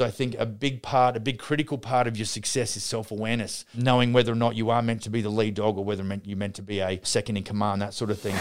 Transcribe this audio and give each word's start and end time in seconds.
I 0.00 0.10
think 0.10 0.34
a 0.40 0.46
big 0.46 0.82
part, 0.82 1.16
a 1.16 1.20
big 1.20 1.38
critical 1.38 1.78
part 1.78 2.08
of 2.08 2.16
your 2.16 2.26
success 2.26 2.76
is 2.76 2.82
self 2.82 3.12
awareness, 3.12 3.64
knowing 3.74 4.12
whether 4.12 4.32
or 4.32 4.34
not 4.34 4.56
you 4.56 4.70
are 4.70 4.82
meant 4.82 5.02
to 5.02 5.10
be 5.10 5.20
the 5.20 5.28
lead 5.28 5.54
dog 5.54 5.78
or 5.78 5.84
whether 5.84 6.02
you're 6.24 6.36
meant 6.36 6.56
to 6.56 6.62
be 6.62 6.80
a 6.80 6.98
second 7.04 7.36
in 7.36 7.44
command, 7.44 7.80
that 7.80 7.94
sort 7.94 8.10
of 8.10 8.18
thing. 8.18 8.34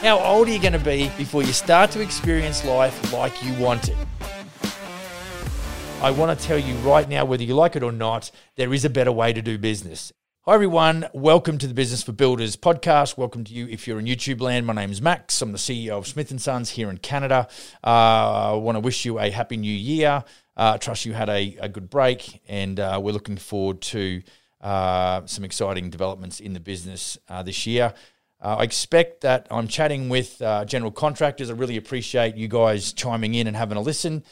How 0.00 0.20
old 0.20 0.46
are 0.46 0.52
you 0.52 0.60
going 0.60 0.74
to 0.74 0.78
be 0.78 1.10
before 1.18 1.42
you 1.42 1.52
start 1.52 1.90
to 1.90 2.00
experience 2.00 2.64
life 2.64 3.12
like 3.12 3.42
you 3.42 3.52
want 3.54 3.88
it? 3.88 3.96
I 6.00 6.12
want 6.12 6.38
to 6.38 6.46
tell 6.46 6.58
you 6.58 6.76
right 6.76 7.08
now, 7.08 7.24
whether 7.24 7.42
you 7.42 7.56
like 7.56 7.74
it 7.74 7.82
or 7.82 7.90
not, 7.90 8.30
there 8.54 8.72
is 8.72 8.84
a 8.84 8.90
better 8.90 9.10
way 9.10 9.32
to 9.32 9.42
do 9.42 9.58
business. 9.58 10.12
Hi, 10.48 10.54
everyone. 10.54 11.06
Welcome 11.12 11.58
to 11.58 11.66
the 11.66 11.74
Business 11.74 12.02
for 12.02 12.12
Builders 12.12 12.56
podcast. 12.56 13.18
Welcome 13.18 13.44
to 13.44 13.52
you 13.52 13.68
if 13.68 13.86
you're 13.86 13.98
in 13.98 14.06
YouTube 14.06 14.40
land. 14.40 14.64
My 14.64 14.72
name 14.72 14.90
is 14.90 15.02
Max. 15.02 15.42
I'm 15.42 15.52
the 15.52 15.58
CEO 15.58 15.98
of 15.98 16.06
Smith 16.06 16.40
& 16.40 16.40
Sons 16.40 16.70
here 16.70 16.88
in 16.88 16.96
Canada. 16.96 17.48
Uh, 17.84 18.52
I 18.52 18.54
want 18.54 18.76
to 18.76 18.80
wish 18.80 19.04
you 19.04 19.18
a 19.18 19.28
happy 19.28 19.58
new 19.58 19.70
year. 19.70 20.24
Uh, 20.56 20.78
trust 20.78 21.04
you 21.04 21.12
had 21.12 21.28
a, 21.28 21.54
a 21.60 21.68
good 21.68 21.90
break, 21.90 22.40
and 22.48 22.80
uh, 22.80 22.98
we're 22.98 23.12
looking 23.12 23.36
forward 23.36 23.82
to 23.82 24.22
uh, 24.62 25.20
some 25.26 25.44
exciting 25.44 25.90
developments 25.90 26.40
in 26.40 26.54
the 26.54 26.60
business 26.60 27.18
uh, 27.28 27.42
this 27.42 27.66
year. 27.66 27.92
Uh, 28.40 28.56
I 28.56 28.62
expect 28.62 29.20
that 29.20 29.48
I'm 29.50 29.68
chatting 29.68 30.08
with 30.08 30.38
general 30.64 30.92
contractors. 30.92 31.50
I 31.50 31.52
really 31.52 31.76
appreciate 31.76 32.36
you 32.36 32.48
guys 32.48 32.94
chiming 32.94 33.34
in 33.34 33.48
and 33.48 33.54
having 33.54 33.76
a 33.76 33.82
listen. 33.82 34.24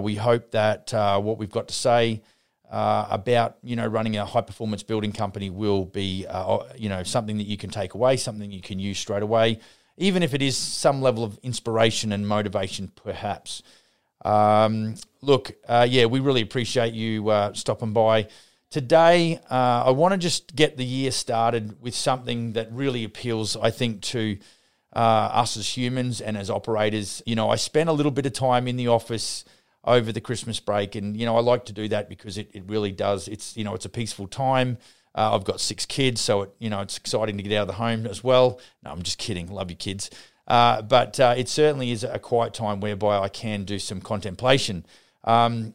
we 0.00 0.14
hope 0.14 0.52
that 0.52 0.94
what 0.94 1.36
we've 1.36 1.50
got 1.50 1.68
to 1.68 1.74
say 1.74 2.22
uh, 2.72 3.06
about 3.10 3.58
you 3.62 3.76
know 3.76 3.86
running 3.86 4.16
a 4.16 4.24
high 4.24 4.40
performance 4.40 4.82
building 4.82 5.12
company 5.12 5.50
will 5.50 5.84
be 5.84 6.26
uh, 6.26 6.60
you 6.74 6.88
know 6.88 7.02
something 7.02 7.36
that 7.36 7.46
you 7.46 7.58
can 7.58 7.68
take 7.68 7.92
away, 7.92 8.16
something 8.16 8.50
you 8.50 8.62
can 8.62 8.78
use 8.78 8.98
straight 8.98 9.22
away, 9.22 9.60
even 9.98 10.22
if 10.22 10.32
it 10.32 10.40
is 10.40 10.56
some 10.56 11.02
level 11.02 11.22
of 11.22 11.38
inspiration 11.42 12.10
and 12.12 12.26
motivation, 12.26 12.90
perhaps. 12.96 13.62
Um, 14.24 14.94
look, 15.20 15.52
uh, 15.68 15.86
yeah, 15.88 16.06
we 16.06 16.20
really 16.20 16.40
appreciate 16.40 16.94
you 16.94 17.28
uh, 17.28 17.52
stopping 17.52 17.92
by. 17.92 18.28
Today, 18.70 19.38
uh, 19.50 19.84
I 19.84 19.90
want 19.90 20.12
to 20.12 20.18
just 20.18 20.56
get 20.56 20.78
the 20.78 20.84
year 20.84 21.10
started 21.10 21.82
with 21.82 21.94
something 21.94 22.54
that 22.54 22.72
really 22.72 23.04
appeals, 23.04 23.54
I 23.54 23.70
think, 23.70 24.00
to 24.02 24.38
uh, 24.96 24.98
us 24.98 25.58
as 25.58 25.76
humans 25.76 26.22
and 26.22 26.38
as 26.38 26.48
operators. 26.48 27.20
You 27.26 27.34
know, 27.34 27.50
I 27.50 27.56
spent 27.56 27.90
a 27.90 27.92
little 27.92 28.12
bit 28.12 28.24
of 28.24 28.32
time 28.32 28.66
in 28.66 28.76
the 28.76 28.88
office 28.88 29.44
over 29.84 30.12
the 30.12 30.20
Christmas 30.20 30.60
break. 30.60 30.94
And, 30.94 31.16
you 31.16 31.26
know, 31.26 31.36
I 31.36 31.40
like 31.40 31.64
to 31.66 31.72
do 31.72 31.88
that 31.88 32.08
because 32.08 32.38
it, 32.38 32.50
it 32.52 32.64
really 32.66 32.92
does. 32.92 33.28
It's, 33.28 33.56
you 33.56 33.64
know, 33.64 33.74
it's 33.74 33.84
a 33.84 33.90
peaceful 33.90 34.28
time. 34.28 34.78
Uh, 35.14 35.34
I've 35.34 35.44
got 35.44 35.60
six 35.60 35.84
kids, 35.84 36.20
so, 36.20 36.42
it, 36.42 36.54
you 36.58 36.70
know, 36.70 36.80
it's 36.80 36.96
exciting 36.96 37.36
to 37.36 37.42
get 37.42 37.56
out 37.56 37.62
of 37.62 37.68
the 37.68 37.74
home 37.74 38.06
as 38.06 38.24
well. 38.24 38.60
No, 38.82 38.90
I'm 38.90 39.02
just 39.02 39.18
kidding. 39.18 39.48
Love 39.48 39.70
your 39.70 39.76
kids. 39.76 40.10
Uh, 40.48 40.82
but 40.82 41.20
uh, 41.20 41.34
it 41.36 41.48
certainly 41.48 41.90
is 41.90 42.02
a 42.02 42.18
quiet 42.18 42.54
time 42.54 42.80
whereby 42.80 43.18
I 43.18 43.28
can 43.28 43.64
do 43.64 43.78
some 43.78 44.00
contemplation. 44.00 44.86
Um, 45.24 45.72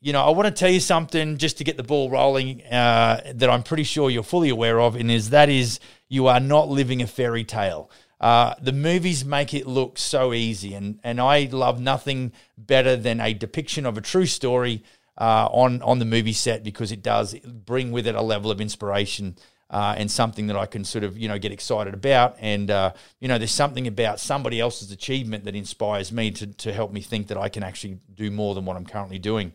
you 0.00 0.12
know, 0.12 0.22
I 0.22 0.30
want 0.30 0.46
to 0.46 0.50
tell 0.52 0.70
you 0.70 0.80
something 0.80 1.38
just 1.38 1.58
to 1.58 1.64
get 1.64 1.76
the 1.76 1.84
ball 1.84 2.10
rolling 2.10 2.62
uh, 2.64 3.32
that 3.34 3.48
I'm 3.48 3.62
pretty 3.62 3.84
sure 3.84 4.10
you're 4.10 4.24
fully 4.24 4.48
aware 4.48 4.80
of, 4.80 4.96
and 4.96 5.10
is 5.10 5.30
that 5.30 5.48
is 5.48 5.78
you 6.08 6.26
are 6.26 6.40
not 6.40 6.68
living 6.68 7.02
a 7.02 7.06
fairy 7.06 7.44
tale. 7.44 7.88
Uh, 8.22 8.54
the 8.62 8.72
movies 8.72 9.24
make 9.24 9.52
it 9.52 9.66
look 9.66 9.98
so 9.98 10.32
easy, 10.32 10.74
and, 10.74 11.00
and 11.02 11.20
I 11.20 11.48
love 11.50 11.80
nothing 11.80 12.30
better 12.56 12.96
than 12.96 13.20
a 13.20 13.34
depiction 13.34 13.84
of 13.84 13.98
a 13.98 14.00
true 14.00 14.26
story 14.26 14.84
uh, 15.18 15.48
on 15.50 15.82
on 15.82 15.98
the 15.98 16.04
movie 16.04 16.32
set 16.32 16.64
because 16.64 16.92
it 16.92 17.02
does 17.02 17.34
bring 17.44 17.90
with 17.90 18.06
it 18.06 18.14
a 18.14 18.22
level 18.22 18.50
of 18.50 18.60
inspiration 18.60 19.36
uh, 19.70 19.94
and 19.96 20.10
something 20.10 20.46
that 20.46 20.56
I 20.56 20.66
can 20.66 20.84
sort 20.84 21.02
of 21.02 21.18
you 21.18 21.28
know 21.28 21.38
get 21.38 21.50
excited 21.50 21.94
about. 21.94 22.36
And 22.38 22.70
uh, 22.70 22.92
you 23.20 23.28
know, 23.28 23.38
there's 23.38 23.50
something 23.50 23.86
about 23.86 24.20
somebody 24.20 24.60
else's 24.60 24.92
achievement 24.92 25.44
that 25.44 25.56
inspires 25.56 26.12
me 26.12 26.30
to 26.32 26.46
to 26.46 26.72
help 26.72 26.92
me 26.92 27.00
think 27.00 27.26
that 27.28 27.38
I 27.38 27.48
can 27.48 27.62
actually 27.62 27.98
do 28.14 28.30
more 28.30 28.54
than 28.54 28.64
what 28.64 28.76
I'm 28.76 28.86
currently 28.86 29.18
doing. 29.18 29.52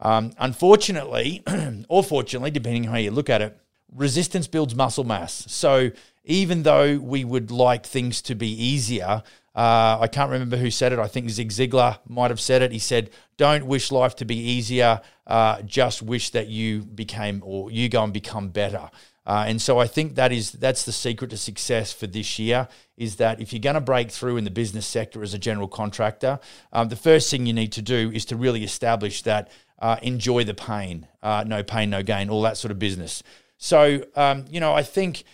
Um, 0.00 0.32
unfortunately, 0.38 1.42
or 1.88 2.02
fortunately, 2.02 2.50
depending 2.50 2.86
on 2.86 2.92
how 2.92 2.98
you 2.98 3.10
look 3.10 3.30
at 3.30 3.42
it, 3.42 3.58
resistance 3.94 4.46
builds 4.46 4.74
muscle 4.74 5.04
mass. 5.04 5.44
So 5.48 5.90
even 6.28 6.62
though 6.62 6.98
we 6.98 7.24
would 7.24 7.50
like 7.50 7.84
things 7.84 8.22
to 8.22 8.36
be 8.36 8.48
easier, 8.48 9.22
uh, 9.56 9.98
I 10.00 10.06
can't 10.06 10.30
remember 10.30 10.56
who 10.56 10.70
said 10.70 10.92
it. 10.92 11.00
I 11.00 11.08
think 11.08 11.30
Zig 11.30 11.48
Ziglar 11.48 11.98
might 12.06 12.30
have 12.30 12.38
said 12.38 12.62
it. 12.62 12.70
He 12.70 12.78
said, 12.78 13.10
"Don't 13.36 13.66
wish 13.66 13.90
life 13.90 14.14
to 14.16 14.24
be 14.24 14.36
easier. 14.36 15.00
Uh, 15.26 15.62
just 15.62 16.00
wish 16.02 16.30
that 16.30 16.46
you 16.46 16.82
became 16.82 17.42
or 17.44 17.70
you 17.72 17.88
go 17.88 18.04
and 18.04 18.12
become 18.12 18.50
better." 18.50 18.90
Uh, 19.26 19.44
and 19.46 19.60
so 19.60 19.78
I 19.78 19.86
think 19.86 20.14
that 20.14 20.32
is 20.32 20.52
that's 20.52 20.84
the 20.84 20.92
secret 20.92 21.30
to 21.30 21.36
success 21.36 21.92
for 21.92 22.06
this 22.06 22.38
year 22.38 22.68
is 22.96 23.16
that 23.16 23.40
if 23.40 23.52
you're 23.52 23.60
going 23.60 23.74
to 23.74 23.80
break 23.80 24.10
through 24.10 24.36
in 24.36 24.44
the 24.44 24.50
business 24.50 24.86
sector 24.86 25.22
as 25.22 25.34
a 25.34 25.38
general 25.38 25.68
contractor, 25.68 26.40
um, 26.72 26.88
the 26.88 26.96
first 26.96 27.30
thing 27.30 27.44
you 27.44 27.52
need 27.52 27.72
to 27.72 27.82
do 27.82 28.10
is 28.14 28.24
to 28.26 28.36
really 28.36 28.64
establish 28.64 29.22
that 29.22 29.50
uh, 29.80 29.96
enjoy 30.02 30.44
the 30.44 30.54
pain, 30.54 31.06
uh, 31.22 31.44
no 31.46 31.62
pain, 31.62 31.90
no 31.90 32.02
gain, 32.02 32.30
all 32.30 32.42
that 32.42 32.56
sort 32.56 32.70
of 32.70 32.78
business. 32.78 33.22
So 33.58 34.04
um, 34.14 34.44
you 34.50 34.60
know, 34.60 34.72
I 34.72 34.82
think 34.82 35.24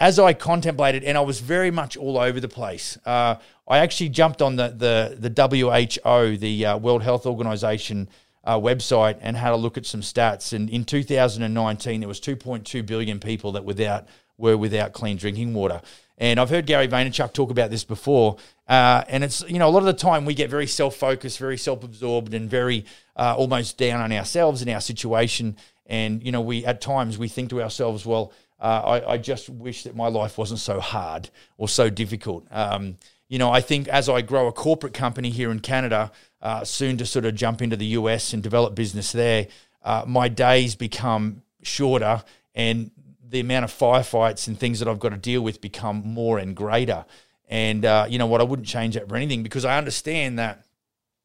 as 0.00 0.18
I 0.18 0.32
contemplated, 0.32 1.04
and 1.04 1.16
I 1.16 1.20
was 1.20 1.40
very 1.40 1.70
much 1.70 1.96
all 1.96 2.18
over 2.18 2.40
the 2.40 2.48
place. 2.48 2.98
Uh, 3.04 3.36
I 3.66 3.78
actually 3.78 4.10
jumped 4.10 4.42
on 4.42 4.56
the 4.56 4.68
the, 4.68 5.28
the 5.28 6.00
WHO, 6.02 6.36
the 6.36 6.66
uh, 6.66 6.78
World 6.78 7.02
Health 7.02 7.26
Organization 7.26 8.08
uh, 8.44 8.58
website, 8.58 9.18
and 9.20 9.36
had 9.36 9.52
a 9.52 9.56
look 9.56 9.78
at 9.78 9.86
some 9.86 10.00
stats. 10.00 10.52
And 10.52 10.68
in 10.68 10.84
2019, 10.84 12.00
there 12.00 12.08
was 12.08 12.20
2.2 12.20 12.84
billion 12.86 13.18
people 13.18 13.52
that 13.52 13.64
without 13.64 14.06
were 14.36 14.56
without 14.56 14.92
clean 14.92 15.16
drinking 15.16 15.54
water. 15.54 15.80
And 16.16 16.38
I've 16.38 16.50
heard 16.50 16.66
Gary 16.66 16.86
Vaynerchuk 16.86 17.32
talk 17.32 17.50
about 17.50 17.70
this 17.70 17.84
before. 17.84 18.36
Uh, 18.68 19.04
and 19.08 19.24
it's 19.24 19.42
you 19.48 19.58
know 19.58 19.68
a 19.68 19.70
lot 19.70 19.80
of 19.80 19.86
the 19.86 19.92
time 19.92 20.24
we 20.24 20.34
get 20.34 20.50
very 20.50 20.66
self 20.66 20.96
focused, 20.96 21.38
very 21.38 21.58
self 21.58 21.82
absorbed, 21.84 22.34
and 22.34 22.48
very 22.48 22.84
uh, 23.16 23.34
almost 23.36 23.78
down 23.78 24.00
on 24.00 24.12
ourselves 24.12 24.62
and 24.62 24.70
our 24.70 24.80
situation. 24.80 25.56
And 25.86 26.22
you 26.22 26.32
know 26.32 26.40
we 26.40 26.64
at 26.64 26.80
times 26.80 27.18
we 27.18 27.28
think 27.28 27.50
to 27.50 27.62
ourselves, 27.62 28.06
well 28.06 28.32
uh, 28.60 29.00
I, 29.04 29.12
I, 29.12 29.18
just 29.18 29.48
wish 29.48 29.82
that 29.82 29.96
my 29.96 30.06
life 30.06 30.38
wasn't 30.38 30.60
so 30.60 30.80
hard 30.80 31.28
or 31.58 31.68
so 31.68 31.90
difficult. 31.90 32.46
Um, 32.50 32.96
you 33.28 33.38
know, 33.38 33.50
I 33.50 33.60
think 33.60 33.88
as 33.88 34.08
I 34.08 34.22
grow 34.22 34.46
a 34.46 34.52
corporate 34.52 34.94
company 34.94 35.30
here 35.30 35.50
in 35.50 35.60
Canada, 35.60 36.12
uh, 36.40 36.64
soon 36.64 36.96
to 36.98 37.06
sort 37.06 37.24
of 37.24 37.34
jump 37.34 37.62
into 37.62 37.76
the 37.76 37.86
US 37.86 38.32
and 38.32 38.42
develop 38.42 38.74
business 38.74 39.12
there, 39.12 39.48
uh, 39.82 40.04
my 40.06 40.28
days 40.28 40.74
become 40.74 41.42
shorter 41.62 42.22
and 42.54 42.90
the 43.28 43.40
amount 43.40 43.64
of 43.64 43.72
firefights 43.72 44.46
and 44.46 44.58
things 44.58 44.78
that 44.78 44.88
I've 44.88 45.00
got 45.00 45.08
to 45.10 45.16
deal 45.16 45.42
with 45.42 45.60
become 45.60 46.02
more 46.04 46.38
and 46.38 46.54
greater. 46.54 47.04
And 47.48 47.84
uh, 47.84 48.06
you 48.08 48.18
know 48.18 48.26
what? 48.26 48.40
I 48.40 48.44
wouldn't 48.44 48.68
change 48.68 48.94
that 48.94 49.08
for 49.08 49.16
anything 49.16 49.42
because 49.42 49.64
I 49.64 49.76
understand 49.76 50.38
that 50.38 50.64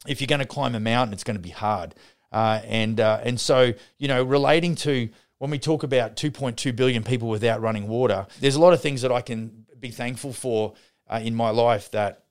if 0.07 0.19
you're 0.19 0.28
going 0.28 0.40
to 0.40 0.47
climb 0.47 0.75
a 0.75 0.79
mountain, 0.79 1.13
it's 1.13 1.23
going 1.23 1.38
to 1.38 1.41
be 1.41 1.50
hard. 1.50 1.96
Uh, 2.31 2.61
and 2.66 3.00
uh, 3.00 3.19
and 3.23 3.40
so 3.40 3.73
you 3.97 4.07
know, 4.07 4.23
relating 4.23 4.75
to 4.75 5.09
when 5.39 5.50
we 5.50 5.57
talk 5.57 5.83
about 5.83 6.16
2.2 6.16 6.75
billion 6.75 7.03
people 7.03 7.27
without 7.27 7.61
running 7.61 7.88
water, 7.88 8.27
there's 8.39 8.55
a 8.55 8.61
lot 8.61 8.73
of 8.73 8.81
things 8.81 9.01
that 9.01 9.11
I 9.11 9.22
can 9.22 9.66
be 9.79 9.89
thankful 9.89 10.33
for 10.33 10.73
uh, 11.09 11.19
in 11.23 11.33
my 11.33 11.50
life 11.50 11.89
that 11.91 12.25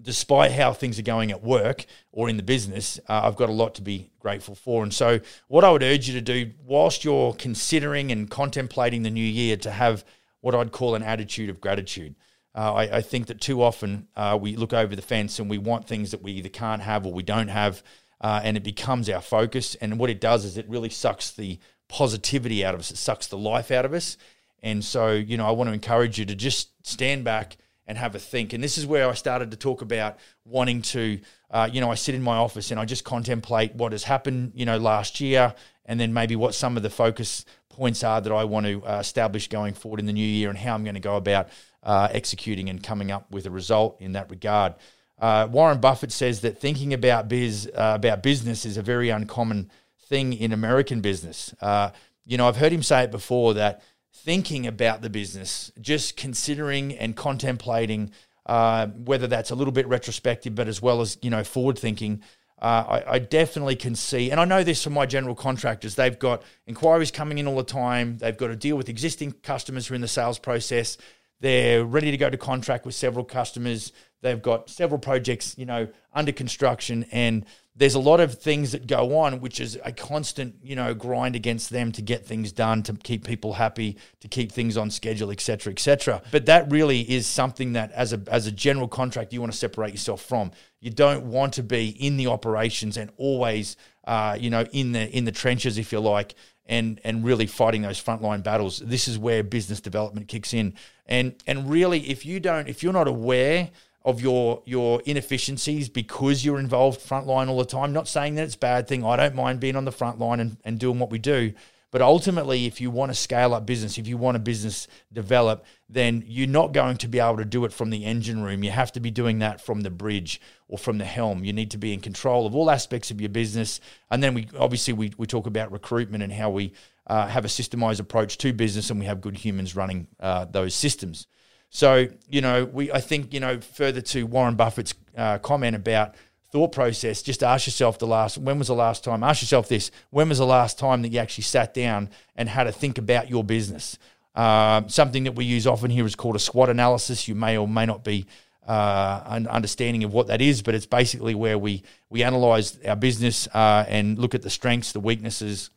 despite 0.00 0.52
how 0.52 0.72
things 0.72 0.98
are 0.98 1.02
going 1.02 1.30
at 1.30 1.42
work 1.42 1.86
or 2.12 2.28
in 2.28 2.36
the 2.36 2.42
business, 2.42 3.00
uh, 3.08 3.22
I've 3.24 3.36
got 3.36 3.48
a 3.48 3.52
lot 3.52 3.74
to 3.76 3.82
be 3.82 4.10
grateful 4.18 4.54
for. 4.54 4.82
And 4.82 4.92
so, 4.92 5.20
what 5.48 5.64
I 5.64 5.70
would 5.70 5.82
urge 5.82 6.08
you 6.08 6.14
to 6.14 6.20
do, 6.20 6.52
whilst 6.64 7.04
you're 7.04 7.32
considering 7.32 8.12
and 8.12 8.30
contemplating 8.30 9.02
the 9.02 9.10
new 9.10 9.24
year, 9.24 9.56
to 9.56 9.70
have 9.70 10.04
what 10.40 10.54
I'd 10.54 10.72
call 10.72 10.94
an 10.94 11.02
attitude 11.02 11.50
of 11.50 11.60
gratitude. 11.60 12.14
Uh, 12.54 12.72
I, 12.74 12.96
I, 12.98 13.00
think 13.02 13.26
that 13.26 13.40
too 13.40 13.62
often 13.62 14.08
uh, 14.16 14.38
we 14.40 14.56
look 14.56 14.72
over 14.72 14.96
the 14.96 15.02
fence 15.02 15.38
and 15.38 15.50
we 15.50 15.58
want 15.58 15.86
things 15.86 16.12
that 16.12 16.22
we 16.22 16.32
either 16.32 16.48
can't 16.48 16.80
have 16.80 17.04
or 17.04 17.12
we 17.12 17.22
don't 17.22 17.48
have, 17.48 17.82
uh, 18.20 18.40
and 18.42 18.56
it 18.56 18.62
becomes 18.62 19.10
our 19.10 19.20
focus. 19.20 19.74
And 19.74 19.98
what 19.98 20.08
it 20.08 20.20
does 20.20 20.44
is 20.44 20.56
it 20.56 20.66
really 20.68 20.88
sucks 20.88 21.32
the 21.32 21.58
positivity 21.88 22.64
out 22.64 22.74
of 22.74 22.80
us. 22.80 22.90
It 22.90 22.96
sucks 22.96 23.26
the 23.26 23.38
life 23.38 23.70
out 23.70 23.84
of 23.84 23.92
us. 23.92 24.16
And 24.62 24.84
so, 24.84 25.12
you 25.12 25.36
know, 25.36 25.46
I 25.46 25.52
want 25.52 25.68
to 25.68 25.74
encourage 25.74 26.18
you 26.18 26.24
to 26.26 26.34
just 26.34 26.70
stand 26.86 27.24
back 27.24 27.56
and 27.86 27.96
have 27.96 28.14
a 28.14 28.18
think. 28.18 28.52
And 28.52 28.62
this 28.62 28.78
is 28.78 28.86
where 28.86 29.08
I 29.08 29.14
started 29.14 29.50
to 29.52 29.56
talk 29.56 29.80
about 29.80 30.18
wanting 30.44 30.82
to, 30.82 31.20
uh, 31.50 31.68
you 31.72 31.80
know, 31.80 31.90
I 31.90 31.94
sit 31.94 32.14
in 32.14 32.22
my 32.22 32.36
office 32.36 32.70
and 32.70 32.80
I 32.80 32.84
just 32.84 33.04
contemplate 33.04 33.74
what 33.74 33.92
has 33.92 34.04
happened, 34.04 34.52
you 34.54 34.66
know, 34.66 34.78
last 34.78 35.20
year, 35.20 35.54
and 35.84 36.00
then 36.00 36.12
maybe 36.12 36.34
what 36.34 36.54
some 36.54 36.76
of 36.76 36.82
the 36.82 36.90
focus 36.90 37.44
points 37.68 38.02
are 38.02 38.20
that 38.20 38.32
I 38.32 38.44
want 38.44 38.66
to 38.66 38.84
uh, 38.84 38.98
establish 38.98 39.48
going 39.48 39.74
forward 39.74 40.00
in 40.00 40.06
the 40.06 40.12
new 40.12 40.26
year 40.26 40.48
and 40.48 40.58
how 40.58 40.74
I'm 40.74 40.82
going 40.82 40.94
to 40.94 41.00
go 41.00 41.16
about 41.16 41.48
uh, 41.82 42.08
executing 42.10 42.68
and 42.68 42.82
coming 42.82 43.12
up 43.12 43.30
with 43.30 43.46
a 43.46 43.50
result 43.50 44.00
in 44.00 44.12
that 44.12 44.30
regard. 44.30 44.74
Uh, 45.18 45.46
Warren 45.50 45.78
Buffett 45.78 46.12
says 46.12 46.40
that 46.40 46.58
thinking 46.58 46.92
about 46.92 47.28
biz 47.28 47.70
uh, 47.74 47.92
about 47.94 48.22
business 48.22 48.66
is 48.66 48.76
a 48.76 48.82
very 48.82 49.10
uncommon 49.10 49.70
thing 50.08 50.32
in 50.32 50.52
American 50.52 51.00
business. 51.00 51.54
Uh, 51.60 51.90
you 52.24 52.36
know, 52.36 52.48
I've 52.48 52.56
heard 52.56 52.72
him 52.72 52.82
say 52.82 53.04
it 53.04 53.10
before 53.10 53.54
that 53.54 53.82
thinking 54.12 54.66
about 54.66 55.02
the 55.02 55.10
business, 55.10 55.70
just 55.80 56.16
considering 56.16 56.94
and 56.96 57.14
contemplating 57.14 58.10
uh, 58.46 58.86
whether 58.86 59.26
that's 59.26 59.50
a 59.50 59.54
little 59.54 59.72
bit 59.72 59.86
retrospective, 59.88 60.54
but 60.54 60.68
as 60.68 60.80
well 60.80 61.00
as 61.00 61.18
you 61.22 61.30
know 61.30 61.44
forward 61.44 61.78
thinking. 61.78 62.22
Uh, 62.58 63.02
I, 63.06 63.12
I, 63.12 63.18
definitely 63.18 63.76
can 63.76 63.94
see, 63.94 64.30
and 64.30 64.40
I 64.40 64.46
know 64.46 64.62
this 64.64 64.82
from 64.82 64.94
my 64.94 65.04
general 65.04 65.34
contractors. 65.34 65.94
They've 65.94 66.18
got 66.18 66.42
inquiries 66.66 67.10
coming 67.10 67.36
in 67.36 67.46
all 67.46 67.56
the 67.56 67.62
time. 67.62 68.16
They've 68.16 68.36
got 68.36 68.46
to 68.46 68.56
deal 68.56 68.76
with 68.78 68.88
existing 68.88 69.32
customers 69.42 69.86
who 69.86 69.92
are 69.92 69.96
in 69.96 70.00
the 70.00 70.08
sales 70.08 70.38
process. 70.38 70.96
They're 71.40 71.84
ready 71.84 72.10
to 72.10 72.16
go 72.16 72.30
to 72.30 72.38
contract 72.38 72.86
with 72.86 72.94
several 72.94 73.26
customers 73.26 73.92
they've 74.26 74.42
got 74.42 74.68
several 74.68 74.98
projects, 74.98 75.54
you 75.56 75.66
know, 75.66 75.88
under 76.12 76.32
construction, 76.32 77.06
and 77.12 77.44
there's 77.78 77.94
a 77.94 78.00
lot 78.00 78.20
of 78.20 78.38
things 78.38 78.72
that 78.72 78.86
go 78.86 79.18
on, 79.18 79.40
which 79.40 79.60
is 79.60 79.78
a 79.84 79.92
constant, 79.92 80.54
you 80.62 80.74
know, 80.74 80.94
grind 80.94 81.36
against 81.36 81.68
them 81.68 81.92
to 81.92 82.00
get 82.00 82.24
things 82.24 82.50
done, 82.50 82.82
to 82.82 82.94
keep 82.94 83.26
people 83.26 83.52
happy, 83.52 83.98
to 84.20 84.28
keep 84.28 84.50
things 84.50 84.78
on 84.78 84.90
schedule, 84.90 85.30
et 85.30 85.40
cetera, 85.40 85.72
et 85.72 85.78
cetera. 85.78 86.22
But 86.30 86.46
that 86.46 86.70
really 86.70 87.00
is 87.00 87.26
something 87.26 87.74
that, 87.74 87.92
as 87.92 88.12
a 88.12 88.20
as 88.28 88.46
a 88.46 88.52
general 88.52 88.88
contract, 88.88 89.32
you 89.32 89.40
want 89.40 89.52
to 89.52 89.58
separate 89.58 89.92
yourself 89.92 90.22
from. 90.22 90.52
You 90.80 90.90
don't 90.90 91.26
want 91.26 91.52
to 91.54 91.62
be 91.62 91.88
in 91.88 92.16
the 92.16 92.28
operations 92.28 92.96
and 92.96 93.10
always, 93.18 93.76
uh, 94.06 94.36
you 94.40 94.50
know, 94.50 94.64
in 94.72 94.92
the 94.92 95.10
in 95.16 95.24
the 95.24 95.32
trenches, 95.32 95.76
if 95.76 95.92
you 95.92 96.00
like, 96.00 96.34
and 96.64 96.98
and 97.04 97.24
really 97.24 97.46
fighting 97.46 97.82
those 97.82 98.02
frontline 98.02 98.42
battles. 98.42 98.78
This 98.78 99.06
is 99.06 99.18
where 99.18 99.42
business 99.42 99.80
development 99.80 100.28
kicks 100.28 100.54
in. 100.54 100.74
And 101.04 101.34
and 101.46 101.68
really, 101.68 102.00
if 102.08 102.24
you 102.24 102.40
don't, 102.40 102.68
if 102.68 102.82
you're 102.82 102.98
not 103.02 103.08
aware 103.08 103.70
of 104.06 104.20
your 104.20 104.62
your 104.64 105.02
inefficiencies 105.04 105.88
because 105.88 106.44
you're 106.44 106.60
involved 106.60 107.00
frontline 107.00 107.48
all 107.48 107.58
the 107.58 107.64
time. 107.64 107.92
Not 107.92 108.06
saying 108.08 108.36
that 108.36 108.44
it's 108.44 108.54
a 108.54 108.58
bad 108.58 108.86
thing. 108.86 109.04
I 109.04 109.16
don't 109.16 109.34
mind 109.34 109.60
being 109.60 109.76
on 109.76 109.84
the 109.84 109.92
front 109.92 110.20
line 110.20 110.38
and, 110.40 110.56
and 110.64 110.78
doing 110.78 111.00
what 111.00 111.10
we 111.10 111.18
do. 111.18 111.52
But 111.90 112.02
ultimately, 112.02 112.66
if 112.66 112.80
you 112.80 112.90
want 112.90 113.10
to 113.10 113.14
scale 113.14 113.54
up 113.54 113.64
business, 113.64 113.96
if 113.96 114.06
you 114.06 114.16
want 114.16 114.36
a 114.36 114.40
business 114.40 114.86
develop, 115.12 115.64
then 115.88 116.22
you're 116.26 116.48
not 116.48 116.72
going 116.72 116.98
to 116.98 117.08
be 117.08 117.20
able 117.20 117.38
to 117.38 117.44
do 117.44 117.64
it 117.64 117.72
from 117.72 117.90
the 117.90 118.04
engine 118.04 118.42
room. 118.42 118.62
You 118.62 118.70
have 118.70 118.92
to 118.92 119.00
be 119.00 119.10
doing 119.10 119.38
that 119.40 119.60
from 119.60 119.80
the 119.80 119.90
bridge 119.90 120.40
or 120.68 120.78
from 120.78 120.98
the 120.98 121.04
helm. 121.04 121.42
You 121.44 121.52
need 121.52 121.70
to 121.72 121.78
be 121.78 121.92
in 121.92 122.00
control 122.00 122.46
of 122.46 122.54
all 122.54 122.70
aspects 122.70 123.10
of 123.10 123.20
your 123.20 123.30
business. 123.30 123.80
And 124.10 124.22
then 124.22 124.34
we 124.34 124.48
obviously 124.58 124.94
we, 124.94 125.12
we 125.16 125.26
talk 125.26 125.46
about 125.46 125.72
recruitment 125.72 126.22
and 126.22 126.32
how 126.32 126.50
we 126.50 126.74
uh, 127.06 127.26
have 127.26 127.44
a 127.44 127.48
systemized 127.48 128.00
approach 128.00 128.38
to 128.38 128.52
business 128.52 128.90
and 128.90 129.00
we 129.00 129.06
have 129.06 129.20
good 129.20 129.36
humans 129.36 129.74
running 129.74 130.06
uh, 130.20 130.44
those 130.44 130.74
systems. 130.74 131.26
So, 131.70 132.08
you 132.28 132.40
know, 132.40 132.64
we 132.64 132.92
I 132.92 133.00
think, 133.00 133.34
you 133.34 133.40
know, 133.40 133.60
further 133.60 134.00
to 134.00 134.26
Warren 134.26 134.54
Buffett's 134.54 134.94
uh, 135.16 135.38
comment 135.38 135.76
about 135.76 136.14
thought 136.52 136.72
process, 136.72 137.22
just 137.22 137.42
ask 137.42 137.66
yourself 137.66 137.98
the 137.98 138.06
last 138.06 138.38
when 138.38 138.58
was 138.58 138.68
the 138.68 138.74
last 138.74 139.04
time? 139.04 139.22
Ask 139.22 139.42
yourself 139.42 139.68
this: 139.68 139.90
when 140.10 140.28
was 140.28 140.38
the 140.38 140.46
last 140.46 140.78
time 140.78 141.02
that 141.02 141.12
you 141.12 141.18
actually 141.18 141.44
sat 141.44 141.74
down 141.74 142.08
and 142.34 142.48
had 142.48 142.64
to 142.64 142.72
think 142.72 142.98
about 142.98 143.28
your 143.28 143.44
business? 143.44 143.98
Uh, 144.34 144.82
something 144.86 145.24
that 145.24 145.32
we 145.32 145.44
use 145.44 145.66
often 145.66 145.90
here 145.90 146.06
is 146.06 146.14
called 146.14 146.36
a 146.36 146.38
SWOT 146.38 146.68
analysis. 146.68 147.26
You 147.26 147.34
may 147.34 147.56
or 147.56 147.66
may 147.66 147.86
not 147.86 148.04
be 148.04 148.26
uh, 148.66 149.22
an 149.26 149.46
understanding 149.46 150.04
of 150.04 150.12
what 150.12 150.26
that 150.26 150.40
is, 150.40 150.62
but 150.62 150.74
it's 150.74 150.86
basically 150.86 151.34
where 151.34 151.58
we 151.58 151.82
we 152.10 152.22
analyze 152.22 152.78
our 152.84 152.96
business 152.96 153.48
uh, 153.52 153.84
and 153.88 154.18
look 154.18 154.34
at 154.34 154.42
the 154.42 154.50
strengths, 154.50 154.92
the 154.92 155.00
weaknesses, 155.00 155.70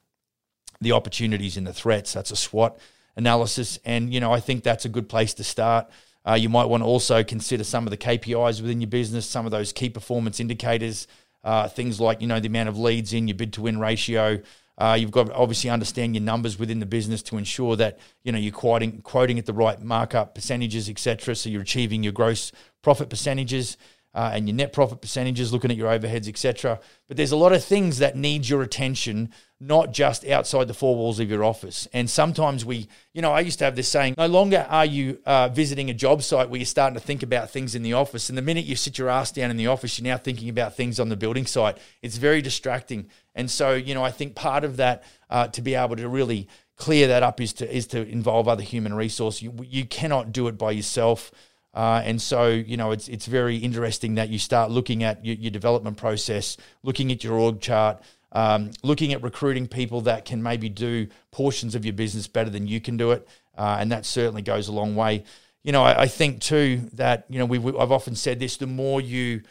the 0.82 0.92
opportunities, 0.92 1.58
and 1.58 1.66
the 1.66 1.74
threats. 1.74 2.14
That's 2.14 2.32
a 2.32 2.36
SWOT 2.36 2.80
analysis. 3.20 3.78
And, 3.86 4.12
you 4.12 4.20
know, 4.20 4.34
I 4.34 4.40
think 4.40 4.64
that's 4.64 4.86
a 4.86 4.90
good 4.90 5.08
place 5.08 5.36
to 5.36 5.44
start. 5.44 5.88
Uh, 6.28 6.34
you 6.34 6.50
might 6.50 6.66
want 6.66 6.82
to 6.82 6.88
also 6.88 7.24
consider 7.24 7.64
some 7.64 7.86
of 7.86 7.92
the 7.92 7.98
KPIs 7.98 8.62
within 8.62 8.82
your 8.82 8.90
business, 8.90 9.26
some 9.26 9.46
of 9.46 9.52
those 9.52 9.72
key 9.72 9.90
performance 9.90 10.40
indicators, 10.40 11.08
uh, 11.44 11.68
things 11.68 12.00
like, 12.00 12.22
you 12.22 12.28
know, 12.28 12.40
the 12.40 12.48
amount 12.48 12.70
of 12.70 12.78
leads 12.78 13.14
in, 13.14 13.28
your 13.28 13.36
bid 13.36 13.54
to 13.54 13.62
win 13.62 13.80
ratio. 13.80 14.40
Uh, 14.78 14.98
you've 15.00 15.12
got 15.12 15.28
to 15.28 15.34
obviously 15.34 15.70
understand 15.70 16.16
your 16.16 16.24
numbers 16.24 16.58
within 16.58 16.80
the 16.80 16.86
business 16.86 17.22
to 17.22 17.38
ensure 17.38 17.76
that, 17.76 18.00
you 18.24 18.32
know, 18.32 18.38
you're 18.38 18.54
quoting, 18.54 19.02
quoting 19.02 19.38
at 19.38 19.46
the 19.46 19.54
right 19.54 19.82
markup 19.82 20.34
percentages, 20.34 20.90
etc. 20.90 21.36
So 21.36 21.50
you're 21.50 21.62
achieving 21.62 22.02
your 22.02 22.14
gross 22.14 22.52
profit 22.82 23.10
percentages 23.10 23.78
uh, 24.20 24.32
and 24.34 24.50
your 24.50 24.56
net 24.56 24.74
profit 24.74 25.00
percentages, 25.00 25.54
looking 25.54 25.72
at 25.72 25.78
your 25.78 25.88
overheads, 25.88 26.28
etc. 26.28 26.78
But 27.08 27.16
there's 27.16 27.32
a 27.32 27.38
lot 27.38 27.54
of 27.54 27.64
things 27.64 28.00
that 28.00 28.18
need 28.18 28.50
your 28.50 28.62
attention, 28.62 29.32
not 29.62 29.94
just 29.94 30.28
outside 30.28 30.68
the 30.68 30.74
four 30.74 30.98
walls 30.98 31.22
of 31.22 31.30
your 31.30 31.42
office. 31.42 31.88
And 31.94 32.10
sometimes 32.10 32.66
we, 32.66 32.90
you 33.14 33.22
know, 33.22 33.32
I 33.32 33.40
used 33.40 33.60
to 33.60 33.66
have 33.66 33.78
this 33.78 33.88
saying: 33.88 34.16
no 34.18 34.26
longer 34.26 34.68
are 34.70 34.86
you 34.86 35.20
uh, 35.26 35.48
visiting 35.48 35.90
a 35.90 35.94
job 35.94 36.22
site 36.22 36.50
where 36.50 36.60
you're 36.60 36.66
starting 36.66 36.96
to 36.96 37.00
think 37.00 37.24
about 37.24 37.50
things 37.50 37.76
in 37.76 37.82
the 37.82 37.94
office, 37.94 38.28
and 38.28 38.38
the 38.38 38.42
minute 38.42 38.66
you 38.66 38.76
sit 38.76 38.98
your 38.98 39.08
ass 39.08 39.32
down 39.32 39.52
in 39.52 39.56
the 39.56 39.68
office, 39.68 39.98
you're 39.98 40.12
now 40.12 40.18
thinking 40.18 40.50
about 40.50 40.76
things 40.76 41.00
on 41.00 41.08
the 41.08 41.16
building 41.16 41.46
site. 41.46 41.78
It's 42.02 42.18
very 42.18 42.42
distracting. 42.42 43.08
And 43.36 43.50
so, 43.50 43.74
you 43.74 43.94
know, 43.94 44.04
I 44.04 44.12
think 44.12 44.36
part 44.36 44.66
of 44.66 44.76
that 44.78 45.04
uh, 45.30 45.48
to 45.48 45.62
be 45.62 45.76
able 45.76 45.96
to 45.96 46.10
really 46.10 46.50
clear 46.76 47.08
that 47.08 47.24
up 47.24 47.40
is 47.40 47.54
to 47.54 47.74
is 47.74 47.88
to 47.88 48.06
involve 48.06 48.50
other 48.50 48.64
human 48.64 48.94
resource. 48.94 49.42
You 49.42 49.54
you 49.64 49.86
cannot 49.86 50.34
do 50.34 50.50
it 50.50 50.58
by 50.58 50.72
yourself. 50.72 51.32
Uh, 51.74 52.02
and 52.04 52.22
so, 52.22 52.48
you 52.48 52.78
know, 52.78 52.92
it's 52.92 53.08
it's 53.08 53.26
very 53.26 53.58
interesting 53.58 54.16
that 54.16 54.30
you 54.30 54.40
start 54.40 54.72
looking 54.72 55.04
at 55.04 55.24
your, 55.24 55.36
your 55.36 55.52
development 55.52 55.98
process, 55.98 56.58
looking 56.84 57.12
at 57.12 57.24
your 57.24 57.34
org 57.34 57.62
chart, 57.62 58.02
um, 58.32 58.72
looking 58.84 59.14
at 59.14 59.22
recruiting 59.22 59.68
people 59.68 60.02
that 60.02 60.26
can 60.26 60.42
maybe 60.42 60.70
do 60.70 61.08
portions 61.32 61.76
of 61.76 61.86
your 61.86 61.94
business 61.94 62.28
better 62.28 62.50
than 62.50 62.68
you 62.68 62.82
can 62.82 62.98
do 62.98 63.12
it, 63.12 63.28
uh, 63.58 63.78
and 63.80 63.92
that 63.92 64.06
certainly 64.06 64.42
goes 64.42 64.68
a 64.68 64.72
long 64.72 64.96
way. 64.96 65.24
You 65.64 65.72
know, 65.72 65.84
I, 65.84 66.02
I 66.04 66.08
think 66.08 66.42
too 66.42 66.90
that 66.94 67.26
you 67.30 67.38
know 67.38 67.46
we 67.46 67.58
I've 67.78 67.92
often 67.92 68.16
said 68.16 68.40
this: 68.40 68.58
the 68.58 68.68
more 68.68 69.00
you 69.00 69.44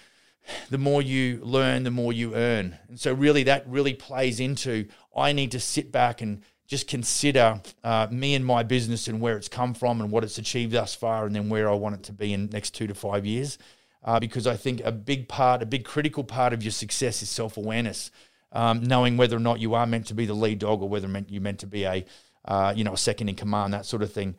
the 0.70 0.78
more 0.78 1.00
you 1.00 1.40
learn, 1.42 1.84
the 1.84 1.90
more 1.90 2.12
you 2.12 2.34
earn, 2.34 2.78
and 2.88 2.98
so 2.98 3.12
really 3.12 3.44
that 3.44 3.68
really 3.68 3.94
plays 3.94 4.40
into 4.40 4.86
I 5.16 5.32
need 5.32 5.52
to 5.52 5.60
sit 5.60 5.92
back 5.92 6.20
and 6.20 6.42
just 6.68 6.86
consider 6.86 7.60
uh, 7.82 8.06
me 8.10 8.34
and 8.34 8.44
my 8.44 8.62
business 8.62 9.08
and 9.08 9.20
where 9.20 9.36
it's 9.36 9.48
come 9.48 9.72
from 9.72 10.02
and 10.02 10.10
what 10.10 10.22
it's 10.22 10.36
achieved 10.36 10.72
thus 10.72 10.94
far, 10.94 11.24
and 11.26 11.34
then 11.34 11.48
where 11.48 11.68
I 11.68 11.74
want 11.74 11.94
it 11.96 12.02
to 12.04 12.12
be 12.12 12.34
in 12.34 12.50
next 12.50 12.74
two 12.74 12.86
to 12.86 12.94
five 12.94 13.24
years. 13.24 13.58
Uh, 14.04 14.20
because 14.20 14.46
I 14.46 14.56
think 14.56 14.82
a 14.84 14.92
big 14.92 15.28
part, 15.28 15.62
a 15.62 15.66
big 15.66 15.84
critical 15.84 16.22
part 16.22 16.52
of 16.52 16.62
your 16.62 16.70
success 16.70 17.22
is 17.22 17.30
self 17.30 17.56
awareness, 17.56 18.10
um, 18.52 18.84
knowing 18.84 19.16
whether 19.16 19.36
or 19.36 19.40
not 19.40 19.60
you 19.60 19.74
are 19.74 19.86
meant 19.86 20.06
to 20.06 20.14
be 20.14 20.26
the 20.26 20.34
lead 20.34 20.60
dog 20.60 20.82
or 20.82 20.88
whether 20.88 21.08
you're 21.28 21.42
meant 21.42 21.58
to 21.60 21.66
be 21.66 21.84
a, 21.84 22.04
uh, 22.44 22.72
you 22.76 22.84
know, 22.84 22.92
a 22.92 22.98
second 22.98 23.30
in 23.30 23.34
command, 23.34 23.72
that 23.72 23.86
sort 23.86 24.02
of 24.02 24.12
thing. 24.12 24.36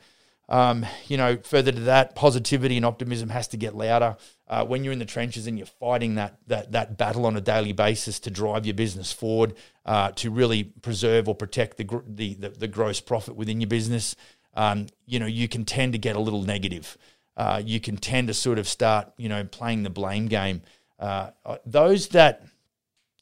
Um, 0.49 0.83
you 1.07 1.15
know, 1.15 1.37
further 1.43 1.71
to 1.71 1.79
that, 1.81 2.15
positivity 2.15 2.75
and 2.75 2.85
optimism 2.85 3.29
has 3.29 3.47
to 3.49 3.57
get 3.57 3.75
louder. 3.75 4.17
Uh, 4.47 4.65
when 4.65 4.83
you're 4.83 4.91
in 4.91 4.97
the 4.97 5.05
trenches 5.05 5.45
and 5.45 5.59
you're 5.59 5.67
fighting 5.67 6.15
that 6.15 6.39
that 6.47 6.71
that 6.71 6.97
battle 6.97 7.27
on 7.27 7.37
a 7.37 7.41
daily 7.41 7.71
basis 7.71 8.19
to 8.21 8.31
drive 8.31 8.65
your 8.65 8.73
business 8.73 9.13
forward, 9.13 9.53
uh, 9.85 10.11
to 10.13 10.31
really 10.31 10.63
preserve 10.63 11.29
or 11.29 11.35
protect 11.35 11.77
the, 11.77 12.01
the, 12.07 12.33
the 12.33 12.49
the 12.49 12.67
gross 12.67 12.99
profit 12.99 13.35
within 13.35 13.61
your 13.61 13.67
business, 13.67 14.15
um, 14.55 14.87
you 15.05 15.19
know, 15.19 15.27
you 15.27 15.47
can 15.47 15.65
tend 15.65 15.93
to 15.93 15.99
get 15.99 16.15
a 16.15 16.19
little 16.19 16.41
negative. 16.41 16.97
Uh, 17.37 17.61
you 17.63 17.79
can 17.79 17.95
tend 17.95 18.27
to 18.27 18.33
sort 18.33 18.57
of 18.57 18.67
start, 18.67 19.13
you 19.17 19.29
know, 19.29 19.43
playing 19.43 19.83
the 19.83 19.89
blame 19.89 20.27
game. 20.27 20.63
Uh, 20.99 21.29
uh, 21.45 21.57
those 21.65 22.09
that 22.09 22.43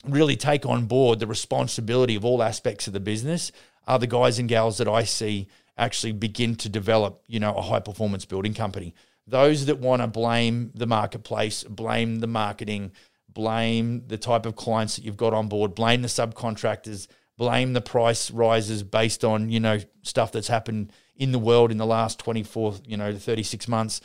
really 0.06 0.38
take 0.38 0.66
on 0.66 0.86
board 0.86 1.20
the 1.20 1.28
responsibility 1.28 2.16
of 2.16 2.24
all 2.24 2.42
aspects 2.42 2.88
of 2.88 2.94
the 2.94 3.00
business 3.02 3.52
are 3.86 4.00
the 4.00 4.08
guys 4.08 4.40
and 4.40 4.48
gals 4.48 4.78
that 4.78 4.88
I 4.88 5.04
see 5.04 5.48
actually 5.78 6.14
begin 6.14 6.56
to 6.56 6.70
develop, 6.70 7.24
you 7.28 7.40
know, 7.40 7.54
a 7.54 7.62
high 7.62 7.80
performance 7.80 8.26
building 8.26 8.54
company. 8.54 8.94
Those 9.28 9.66
that 9.66 9.80
want 9.80 10.02
to 10.02 10.08
blame 10.08 10.72
the 10.74 10.88
marketplace, 10.88 11.64
blame 11.64 12.20
the 12.20 12.28
marketing, 12.28 12.92
blame 13.30 14.04
the 14.08 14.18
type 14.18 14.46
of 14.46 14.56
clients 14.56 14.96
that 14.96 15.06
you've 15.06 15.18
got 15.18 15.34
on 15.34 15.48
board, 15.48 15.76
blame 15.76 16.02
the 16.02 16.08
subcontractors, 16.08 17.08
blame 17.38 17.74
the 17.74 17.82
price 17.82 18.32
rises 18.32 18.84
based 18.84 19.24
on, 19.24 19.50
you 19.50 19.60
know, 19.60 19.80
stuff 20.02 20.32
that's 20.32 20.48
happened 20.48 20.92
in 21.16 21.32
the 21.32 21.40
world 21.40 21.72
in 21.72 21.78
the 21.78 21.86
last 21.86 22.20
24, 22.20 22.76
you 22.86 22.98
know, 22.98 23.14
36 23.14 23.68
months. 23.68 24.02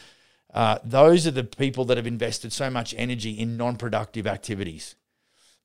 Uh, 0.52 0.78
those 0.84 1.26
are 1.26 1.30
the 1.30 1.44
people 1.44 1.84
that 1.86 1.96
have 1.96 2.06
invested 2.06 2.52
so 2.52 2.68
much 2.68 2.94
energy 2.98 3.30
in 3.30 3.56
non-productive 3.56 4.26
activities. 4.26 4.96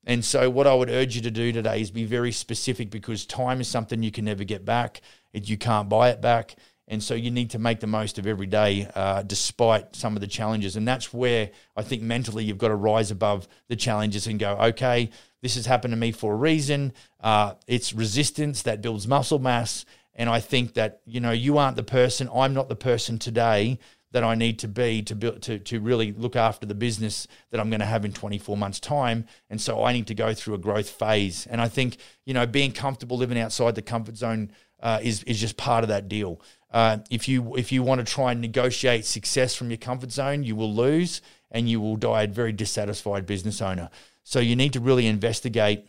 And 0.06 0.24
so, 0.24 0.50
what 0.50 0.68
I 0.68 0.74
would 0.74 0.90
urge 0.90 1.18
you 1.18 1.22
to 1.24 1.32
do 1.32 1.52
today 1.52 1.82
is 1.82 1.92
be 1.92 2.06
very 2.06 2.32
specific 2.32 2.90
because 2.90 3.26
time 3.26 3.60
is 3.60 3.68
something 3.68 4.02
you 4.02 4.12
can 4.12 4.24
never 4.24 4.46
get 4.46 4.64
back. 4.64 5.02
You 5.46 5.58
can't 5.58 5.90
buy 5.90 6.10
it 6.10 6.22
back. 6.22 6.56
And 6.90 7.04
so 7.04 7.16
you 7.16 7.32
need 7.32 7.50
to 7.50 7.60
make 7.60 7.82
the 7.82 7.88
most 7.88 8.18
of 8.18 8.26
every 8.26 8.46
day, 8.48 8.90
uh, 8.96 9.22
despite 9.24 9.96
some 9.96 10.16
of 10.16 10.22
the 10.22 10.28
challenges. 10.28 10.78
And 10.78 10.88
that's 10.88 11.14
where 11.14 11.52
I 11.76 11.82
think 11.82 12.02
mentally 12.02 12.46
you've 12.46 12.58
got 12.58 12.70
to 12.70 12.76
rise 12.76 13.12
above 13.12 13.48
the 13.68 13.76
challenges 13.76 14.26
and 14.26 14.40
go, 14.40 14.56
okay, 14.58 15.10
this 15.42 15.56
has 15.56 15.66
happened 15.66 15.92
to 15.92 15.98
me 15.98 16.14
for 16.14 16.34
a 16.34 16.38
reason. 16.38 16.94
Uh, 17.20 17.56
it's 17.68 17.94
resistance 17.94 18.62
that 18.62 18.82
builds 18.82 19.06
muscle 19.08 19.40
mass. 19.40 19.84
And 20.16 20.30
I 20.30 20.40
think 20.40 20.76
that, 20.76 21.02
you 21.06 21.20
know, 21.20 21.32
you 21.32 21.58
aren't 21.58 21.76
the 21.76 21.84
person, 21.84 22.30
I'm 22.34 22.54
not 22.54 22.70
the 22.70 22.76
person 22.76 23.20
today 23.20 23.80
that 24.12 24.24
I 24.24 24.36
need 24.36 24.60
to 24.60 24.68
be 24.68 25.02
to 25.04 25.16
build 25.16 25.42
to 25.44 25.60
to 25.60 25.80
really 25.80 26.12
look 26.14 26.36
after 26.36 26.66
the 26.66 26.74
business 26.74 27.28
that 27.52 27.60
I'm 27.60 27.70
going 27.70 27.82
to 27.82 27.86
have 27.86 28.06
in 28.06 28.14
24 28.14 28.56
months 28.56 28.80
time 28.80 29.26
and 29.50 29.60
so 29.62 29.84
I 29.84 29.94
need 29.94 30.08
to 30.08 30.16
go 30.16 30.34
through 30.34 30.56
a 30.56 30.58
growth 30.58 30.90
phase 30.90 31.46
and 31.48 31.60
I 31.60 31.68
think 31.68 31.98
you 32.26 32.34
know 32.34 32.46
being 32.46 32.72
comfortable 32.72 33.18
living 33.18 33.38
outside 33.38 33.76
the 33.76 33.82
comfort 33.82 34.18
zone 34.18 34.52
uh, 34.82 35.00
is 35.02 35.24
is 35.24 35.40
just 35.40 35.58
part 35.58 35.84
of 35.84 35.90
that 35.90 36.08
deal. 36.08 36.42
Uh, 36.72 36.98
if 37.10 37.28
you 37.28 37.56
if 37.56 37.72
you 37.72 37.84
want 37.84 38.06
to 38.06 38.14
try 38.14 38.32
and 38.32 38.42
negotiate 38.42 39.06
success 39.06 39.56
from 39.56 39.70
your 39.70 39.78
comfort 39.78 40.12
zone 40.12 40.44
you 40.44 40.56
will 40.56 40.74
lose 40.74 41.22
and 41.50 41.70
you 41.70 41.80
will 41.80 41.96
die 41.96 42.24
a 42.24 42.28
very 42.28 42.52
dissatisfied 42.52 43.26
business 43.26 43.62
owner. 43.62 43.90
So 44.24 44.40
you 44.40 44.56
need 44.56 44.74
to 44.74 44.82
really 44.82 45.08
investigate 45.08 45.88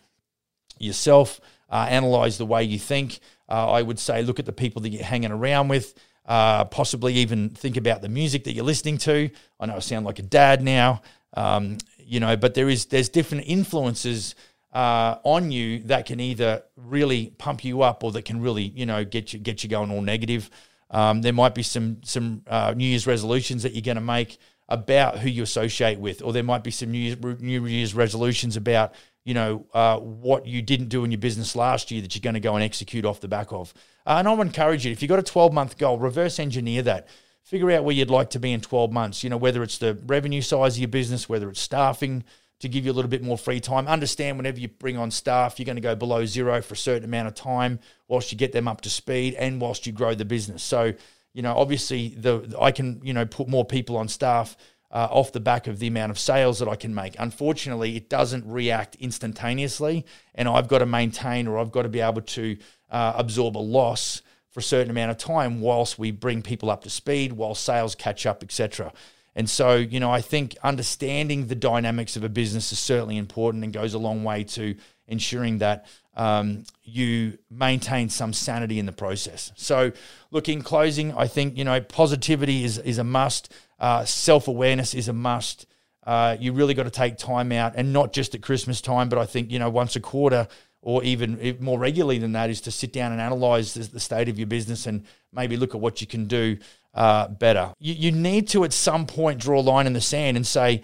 yourself 0.78 1.40
uh, 1.70 1.86
analyze 1.88 2.38
the 2.38 2.46
way 2.46 2.64
you 2.64 2.78
think. 2.78 3.20
Uh, 3.48 3.70
I 3.70 3.82
would 3.82 3.98
say 3.98 4.22
look 4.22 4.38
at 4.38 4.46
the 4.46 4.52
people 4.52 4.82
that 4.82 4.90
you're 4.90 5.04
hanging 5.04 5.32
around 5.32 5.68
with 5.68 5.94
uh, 6.26 6.64
possibly 6.66 7.14
even 7.14 7.50
think 7.50 7.76
about 7.76 8.02
the 8.02 8.08
music 8.08 8.44
that 8.44 8.52
you're 8.52 8.64
listening 8.64 8.98
to. 8.98 9.30
I 9.58 9.66
know 9.66 9.76
I 9.76 9.78
sound 9.80 10.06
like 10.06 10.18
a 10.18 10.22
dad 10.22 10.62
now, 10.62 11.02
um, 11.34 11.78
you 11.98 12.20
know, 12.20 12.36
but 12.36 12.54
there 12.54 12.68
is 12.68 12.86
there's 12.86 13.08
different 13.08 13.44
influences 13.46 14.34
uh, 14.78 15.18
on 15.24 15.50
you 15.50 15.80
that 15.80 16.06
can 16.06 16.20
either 16.20 16.62
really 16.76 17.34
pump 17.36 17.64
you 17.64 17.82
up 17.82 18.04
or 18.04 18.12
that 18.12 18.24
can 18.24 18.40
really 18.40 18.62
you 18.62 18.86
know 18.86 19.04
get 19.04 19.32
you 19.32 19.40
get 19.40 19.64
you 19.64 19.68
going 19.68 19.90
all 19.90 20.00
negative. 20.00 20.48
Um, 20.92 21.20
there 21.20 21.32
might 21.32 21.52
be 21.52 21.64
some 21.64 21.98
some 22.04 22.42
uh, 22.46 22.74
New 22.76 22.86
Year's 22.86 23.04
resolutions 23.04 23.64
that 23.64 23.72
you're 23.72 23.82
going 23.82 23.96
to 23.96 24.00
make. 24.00 24.38
about 24.70 25.18
who 25.18 25.30
you 25.30 25.42
associate 25.42 25.98
with, 25.98 26.22
or 26.22 26.32
there 26.32 26.44
might 26.44 26.62
be 26.62 26.70
some 26.70 26.92
New 26.92 26.98
Year's, 26.98 27.40
New 27.40 27.66
Year's 27.66 27.92
resolutions 27.92 28.56
about 28.56 28.94
you 29.24 29.34
know 29.34 29.66
uh, 29.74 29.98
what 29.98 30.46
you 30.46 30.62
didn't 30.62 30.90
do 30.90 31.02
in 31.02 31.10
your 31.10 31.18
business 31.18 31.56
last 31.56 31.90
year 31.90 32.00
that 32.02 32.14
you're 32.14 32.28
going 32.28 32.34
to 32.34 32.48
go 32.48 32.54
and 32.54 32.62
execute 32.62 33.04
off 33.04 33.18
the 33.18 33.26
back 33.26 33.50
of. 33.50 33.74
Uh, 34.06 34.16
and 34.18 34.28
I 34.28 34.32
would 34.32 34.46
encourage 34.46 34.86
you 34.86 34.92
if 34.92 35.02
you've 35.02 35.08
got 35.08 35.18
a 35.18 35.24
12 35.24 35.52
month 35.52 35.76
goal, 35.76 35.98
reverse 35.98 36.38
engineer 36.38 36.82
that. 36.82 37.08
Figure 37.42 37.70
out 37.70 37.82
where 37.82 37.94
you'd 37.94 38.10
like 38.10 38.28
to 38.30 38.38
be 38.38 38.52
in 38.52 38.60
12 38.60 38.92
months. 38.92 39.24
You 39.24 39.30
know 39.30 39.38
whether 39.38 39.62
it's 39.62 39.78
the 39.78 39.98
revenue 40.06 40.42
size 40.42 40.74
of 40.76 40.80
your 40.80 40.88
business, 40.88 41.30
whether 41.30 41.48
it's 41.48 41.62
staffing 41.62 42.24
to 42.60 42.68
give 42.68 42.84
you 42.84 42.92
a 42.92 42.94
little 42.94 43.10
bit 43.10 43.22
more 43.22 43.38
free 43.38 43.60
time. 43.60 43.86
Understand 43.86 44.36
whenever 44.36 44.58
you 44.58 44.68
bring 44.68 44.96
on 44.96 45.10
staff, 45.10 45.58
you're 45.58 45.66
going 45.66 45.76
to 45.76 45.82
go 45.82 45.94
below 45.94 46.24
zero 46.26 46.60
for 46.60 46.74
a 46.74 46.76
certain 46.76 47.04
amount 47.04 47.28
of 47.28 47.34
time 47.34 47.78
whilst 48.08 48.32
you 48.32 48.38
get 48.38 48.52
them 48.52 48.66
up 48.66 48.80
to 48.80 48.90
speed 48.90 49.34
and 49.34 49.60
whilst 49.60 49.86
you 49.86 49.92
grow 49.92 50.14
the 50.14 50.24
business. 50.24 50.62
So 50.62 50.94
you 51.34 51.42
know, 51.42 51.56
obviously 51.56 52.08
the 52.08 52.56
I 52.60 52.72
can 52.72 53.00
you 53.04 53.12
know 53.12 53.26
put 53.26 53.48
more 53.48 53.64
people 53.64 53.96
on 53.96 54.08
staff 54.08 54.56
uh, 54.90 55.06
off 55.10 55.32
the 55.32 55.40
back 55.40 55.66
of 55.66 55.78
the 55.78 55.86
amount 55.86 56.10
of 56.10 56.18
sales 56.18 56.58
that 56.58 56.68
I 56.68 56.76
can 56.76 56.94
make. 56.94 57.14
Unfortunately, 57.18 57.96
it 57.96 58.08
doesn't 58.08 58.44
react 58.46 58.96
instantaneously, 58.96 60.06
and 60.34 60.48
I've 60.48 60.68
got 60.68 60.78
to 60.78 60.86
maintain 60.86 61.46
or 61.46 61.58
I've 61.58 61.70
got 61.70 61.82
to 61.82 61.88
be 61.88 62.00
able 62.00 62.22
to 62.22 62.56
uh, 62.90 63.12
absorb 63.16 63.56
a 63.56 63.58
loss 63.58 64.22
for 64.50 64.60
a 64.60 64.62
certain 64.62 64.90
amount 64.90 65.10
of 65.10 65.18
time 65.18 65.60
whilst 65.60 65.98
we 65.98 66.10
bring 66.10 66.42
people 66.42 66.70
up 66.70 66.82
to 66.84 66.90
speed, 66.90 67.34
while 67.34 67.54
sales 67.54 67.94
catch 67.94 68.24
up, 68.24 68.42
etc. 68.42 68.92
And 69.38 69.48
so, 69.48 69.76
you 69.76 70.00
know, 70.00 70.10
I 70.10 70.20
think 70.20 70.56
understanding 70.64 71.46
the 71.46 71.54
dynamics 71.54 72.16
of 72.16 72.24
a 72.24 72.28
business 72.28 72.72
is 72.72 72.80
certainly 72.80 73.16
important 73.16 73.62
and 73.62 73.72
goes 73.72 73.94
a 73.94 73.98
long 73.98 74.24
way 74.24 74.42
to 74.42 74.74
ensuring 75.06 75.58
that 75.58 75.86
um, 76.16 76.64
you 76.82 77.38
maintain 77.48 78.08
some 78.08 78.32
sanity 78.32 78.80
in 78.80 78.86
the 78.86 78.92
process. 78.92 79.52
So, 79.54 79.92
look, 80.32 80.48
in 80.48 80.62
closing, 80.62 81.16
I 81.16 81.28
think 81.28 81.56
you 81.56 81.62
know 81.62 81.80
positivity 81.80 82.64
is 82.64 82.78
is 82.78 82.98
a 82.98 83.04
must. 83.04 83.54
Uh, 83.78 84.04
Self 84.04 84.48
awareness 84.48 84.92
is 84.92 85.06
a 85.06 85.12
must. 85.12 85.66
Uh, 86.04 86.36
you 86.40 86.52
really 86.52 86.74
got 86.74 86.82
to 86.82 86.90
take 86.90 87.16
time 87.16 87.52
out, 87.52 87.74
and 87.76 87.92
not 87.92 88.12
just 88.12 88.34
at 88.34 88.42
Christmas 88.42 88.80
time, 88.80 89.08
but 89.08 89.20
I 89.20 89.26
think 89.26 89.52
you 89.52 89.60
know 89.60 89.70
once 89.70 89.94
a 89.94 90.00
quarter 90.00 90.48
or 90.82 91.04
even 91.04 91.56
more 91.60 91.78
regularly 91.78 92.18
than 92.18 92.32
that 92.32 92.50
is 92.50 92.60
to 92.62 92.72
sit 92.72 92.92
down 92.92 93.12
and 93.12 93.20
analyze 93.20 93.74
the 93.74 94.00
state 94.00 94.28
of 94.28 94.36
your 94.36 94.46
business 94.48 94.86
and 94.86 95.04
maybe 95.32 95.56
look 95.56 95.74
at 95.74 95.80
what 95.80 96.00
you 96.00 96.06
can 96.06 96.26
do 96.26 96.56
uh, 96.98 97.28
better. 97.28 97.72
You, 97.78 97.94
you 97.94 98.12
need 98.12 98.48
to 98.48 98.64
at 98.64 98.72
some 98.72 99.06
point 99.06 99.40
draw 99.40 99.60
a 99.60 99.62
line 99.62 99.86
in 99.86 99.92
the 99.92 100.00
sand 100.00 100.36
and 100.36 100.44
say, 100.44 100.82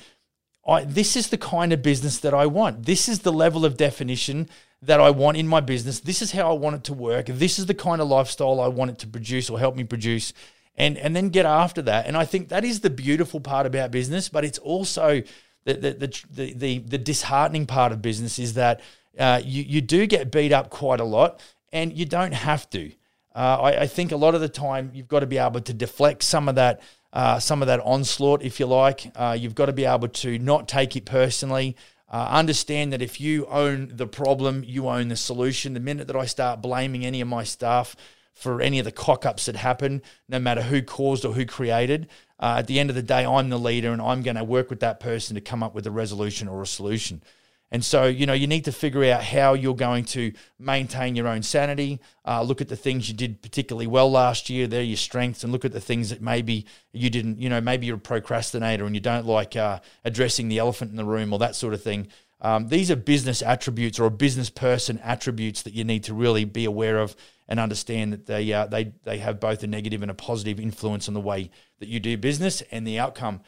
I, 0.66 0.84
this 0.84 1.16
is 1.16 1.28
the 1.28 1.36
kind 1.36 1.72
of 1.72 1.82
business 1.82 2.18
that 2.20 2.32
I 2.32 2.46
want. 2.46 2.86
This 2.86 3.08
is 3.08 3.18
the 3.18 3.32
level 3.32 3.64
of 3.64 3.76
definition 3.76 4.48
that 4.80 5.00
I 5.00 5.10
want 5.10 5.38
in 5.38 5.48
my 5.48 5.60
business. 5.60 5.98
This 5.98 6.22
is 6.22 6.30
how 6.30 6.50
I 6.50 6.52
want 6.52 6.76
it 6.76 6.84
to 6.84 6.94
work. 6.94 7.26
This 7.26 7.58
is 7.58 7.66
the 7.66 7.74
kind 7.74 8.00
of 8.00 8.06
lifestyle 8.06 8.60
I 8.60 8.68
want 8.68 8.92
it 8.92 8.98
to 8.98 9.08
produce 9.08 9.50
or 9.50 9.58
help 9.58 9.74
me 9.74 9.82
produce. 9.82 10.32
And, 10.76 10.96
and 10.98 11.16
then 11.16 11.30
get 11.30 11.46
after 11.46 11.82
that. 11.82 12.06
And 12.06 12.16
I 12.16 12.24
think 12.24 12.48
that 12.48 12.64
is 12.64 12.80
the 12.80 12.90
beautiful 12.90 13.40
part 13.40 13.66
about 13.66 13.90
business, 13.90 14.28
but 14.28 14.44
it's 14.44 14.58
also 14.58 15.22
the, 15.64 15.74
the, 15.74 16.22
the, 16.30 16.52
the, 16.52 16.78
the 16.78 16.98
disheartening 16.98 17.66
part 17.66 17.90
of 17.90 18.00
business 18.00 18.38
is 18.38 18.54
that 18.54 18.80
uh, 19.18 19.40
you, 19.44 19.64
you 19.64 19.80
do 19.80 20.06
get 20.06 20.30
beat 20.30 20.52
up 20.52 20.70
quite 20.70 21.00
a 21.00 21.04
lot 21.04 21.40
and 21.72 21.92
you 21.92 22.04
don't 22.06 22.34
have 22.34 22.70
to. 22.70 22.92
Uh, 23.34 23.58
I, 23.62 23.80
I, 23.82 23.86
think 23.88 24.12
a 24.12 24.16
lot 24.16 24.36
of 24.36 24.40
the 24.40 24.48
time 24.48 24.92
you've 24.94 25.08
got 25.08 25.20
to 25.20 25.26
be 25.26 25.38
able 25.38 25.60
to 25.60 25.74
deflect 25.74 26.22
some 26.22 26.48
of 26.48 26.54
that, 26.54 26.80
uh, 27.12 27.40
some 27.40 27.62
of 27.62 27.66
that 27.66 27.80
onslaught, 27.80 28.42
if 28.42 28.60
you 28.60 28.66
like. 28.66 29.10
Uh, 29.16 29.36
you've 29.38 29.56
got 29.56 29.66
to 29.66 29.72
be 29.72 29.84
able 29.84 30.08
to 30.08 30.38
not 30.38 30.68
take 30.68 30.94
it 30.94 31.04
personally. 31.04 31.76
Uh, 32.08 32.28
understand 32.30 32.92
that 32.92 33.02
if 33.02 33.20
you 33.20 33.44
own 33.46 33.90
the 33.92 34.06
problem, 34.06 34.62
you 34.64 34.88
own 34.88 35.08
the 35.08 35.16
solution. 35.16 35.74
The 35.74 35.80
minute 35.80 36.06
that 36.06 36.16
I 36.16 36.26
start 36.26 36.62
blaming 36.62 37.04
any 37.04 37.20
of 37.20 37.26
my 37.26 37.42
staff 37.42 37.96
for 38.34 38.60
any 38.60 38.78
of 38.78 38.84
the 38.84 38.92
cock 38.92 39.26
ups 39.26 39.46
that 39.46 39.56
happen, 39.56 40.00
no 40.28 40.38
matter 40.38 40.62
who 40.62 40.80
caused 40.80 41.24
or 41.24 41.32
who 41.32 41.44
created, 41.44 42.08
uh, 42.38 42.56
at 42.58 42.68
the 42.68 42.78
end 42.78 42.88
of 42.88 42.94
the 42.94 43.02
day, 43.02 43.24
I'm 43.24 43.48
the 43.48 43.58
leader 43.58 43.92
and 43.92 44.00
I'm 44.00 44.22
going 44.22 44.36
to 44.36 44.44
work 44.44 44.70
with 44.70 44.80
that 44.80 45.00
person 45.00 45.34
to 45.34 45.40
come 45.40 45.62
up 45.62 45.74
with 45.74 45.86
a 45.88 45.90
resolution 45.90 46.46
or 46.46 46.62
a 46.62 46.66
solution. 46.66 47.22
And 47.70 47.84
so, 47.84 48.04
you 48.04 48.24
know, 48.26 48.34
you 48.34 48.46
need 48.46 48.66
to 48.66 48.72
figure 48.72 49.04
out 49.04 49.24
how 49.24 49.54
you're 49.54 49.74
going 49.74 50.04
to 50.04 50.32
maintain 50.60 51.16
your 51.16 51.26
own 51.26 51.42
sanity. 51.42 52.00
Uh, 52.24 52.42
look 52.42 52.60
at 52.60 52.68
the 52.68 52.76
things 52.76 53.08
you 53.08 53.14
did 53.14 53.42
particularly 53.42 53.88
well 53.88 54.10
last 54.10 54.48
year. 54.48 54.66
They're 54.66 54.82
your 54.82 54.96
strengths, 54.96 55.42
and 55.42 55.52
look 55.52 55.64
at 55.64 55.72
the 55.72 55.80
things 55.80 56.10
that 56.10 56.20
maybe 56.22 56.66
you 56.92 57.10
didn't. 57.10 57.40
You 57.40 57.48
know, 57.48 57.60
maybe 57.60 57.86
you're 57.86 57.96
a 57.96 58.00
procrastinator 58.00 58.84
and 58.84 58.94
you 58.94 59.00
don't 59.00 59.26
like 59.26 59.56
uh, 59.56 59.80
addressing 60.04 60.48
the 60.48 60.58
elephant 60.58 60.92
in 60.92 60.96
the 60.96 61.04
room 61.04 61.32
or 61.32 61.38
that 61.40 61.56
sort 61.56 61.74
of 61.74 61.82
thing. 61.82 62.08
Um, 62.40 62.68
these 62.68 62.90
are 62.90 62.96
business 62.96 63.42
attributes 63.42 63.98
or 63.98 64.04
a 64.04 64.10
business 64.10 64.50
person 64.50 64.98
attributes 65.02 65.62
that 65.62 65.72
you 65.72 65.82
need 65.82 66.04
to 66.04 66.14
really 66.14 66.44
be 66.44 66.66
aware 66.66 66.98
of 66.98 67.16
and 67.48 67.58
understand 67.58 68.12
that 68.12 68.26
they 68.26 68.52
uh, 68.52 68.66
they 68.66 68.92
they 69.04 69.18
have 69.18 69.40
both 69.40 69.62
a 69.62 69.66
negative 69.66 70.02
and 70.02 70.10
a 70.10 70.14
positive 70.14 70.60
influence 70.60 71.08
on 71.08 71.14
the 71.14 71.20
way 71.20 71.50
that 71.80 71.88
you 71.88 72.00
do 72.00 72.16
business 72.16 72.62
and 72.70 72.86
the 72.86 72.98
outcome. 72.98 73.40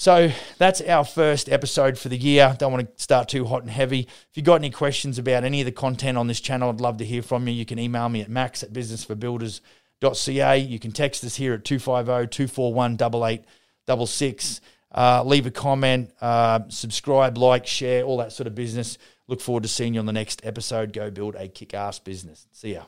So 0.00 0.32
that's 0.56 0.80
our 0.80 1.04
first 1.04 1.50
episode 1.50 1.98
for 1.98 2.08
the 2.08 2.16
year. 2.16 2.56
Don't 2.58 2.72
want 2.72 2.96
to 2.96 3.02
start 3.02 3.28
too 3.28 3.44
hot 3.44 3.60
and 3.60 3.70
heavy. 3.70 4.00
If 4.00 4.28
you've 4.32 4.46
got 4.46 4.54
any 4.54 4.70
questions 4.70 5.18
about 5.18 5.44
any 5.44 5.60
of 5.60 5.66
the 5.66 5.72
content 5.72 6.16
on 6.16 6.26
this 6.26 6.40
channel, 6.40 6.70
I'd 6.70 6.80
love 6.80 6.96
to 6.96 7.04
hear 7.04 7.20
from 7.20 7.46
you. 7.46 7.52
You 7.52 7.66
can 7.66 7.78
email 7.78 8.08
me 8.08 8.22
at 8.22 8.30
max 8.30 8.62
at 8.62 8.72
businessforbuilders.ca. 8.72 10.56
You 10.56 10.78
can 10.78 10.92
text 10.92 11.22
us 11.22 11.36
here 11.36 11.52
at 11.52 11.66
250 11.66 12.28
241 12.34 12.94
8866. 12.94 14.62
Uh, 14.90 15.22
leave 15.22 15.44
a 15.44 15.50
comment, 15.50 16.10
uh, 16.22 16.60
subscribe, 16.68 17.36
like, 17.36 17.66
share, 17.66 18.02
all 18.02 18.16
that 18.16 18.32
sort 18.32 18.46
of 18.46 18.54
business. 18.54 18.96
Look 19.28 19.42
forward 19.42 19.64
to 19.64 19.68
seeing 19.68 19.92
you 19.92 20.00
on 20.00 20.06
the 20.06 20.14
next 20.14 20.40
episode. 20.46 20.94
Go 20.94 21.10
build 21.10 21.34
a 21.34 21.46
kick 21.46 21.74
ass 21.74 21.98
business. 21.98 22.46
See 22.52 22.72
ya. 22.72 22.84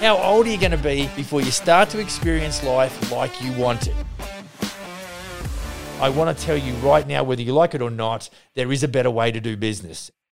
How 0.00 0.16
old 0.16 0.46
are 0.46 0.50
you 0.50 0.58
going 0.58 0.70
to 0.70 0.78
be 0.78 1.10
before 1.14 1.42
you 1.42 1.50
start 1.50 1.90
to 1.90 1.98
experience 1.98 2.64
life 2.64 3.12
like 3.12 3.42
you 3.42 3.52
want 3.58 3.88
it? 3.88 3.94
I 6.00 6.10
want 6.10 6.36
to 6.36 6.44
tell 6.44 6.56
you 6.56 6.74
right 6.74 7.06
now, 7.06 7.22
whether 7.24 7.40
you 7.40 7.54
like 7.54 7.74
it 7.74 7.80
or 7.80 7.90
not, 7.90 8.28
there 8.54 8.70
is 8.72 8.82
a 8.82 8.88
better 8.88 9.10
way 9.10 9.32
to 9.32 9.40
do 9.40 9.56
business. 9.56 10.10